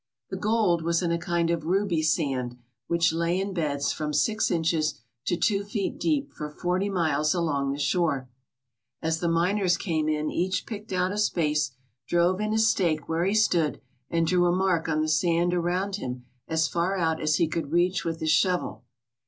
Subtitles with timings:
[0.31, 2.57] The gold was in a kind of ruby sand
[2.87, 7.71] which lay in beds from six inches to two feet deep for forty miles along
[7.71, 8.27] the shore.
[9.03, 11.73] As the miners came in each picked out a space,
[12.07, 13.79] drove in a stake where he stood,
[14.09, 17.71] and drew a mark on the sand around him as far out as he could
[17.71, 18.83] reach with his shovel.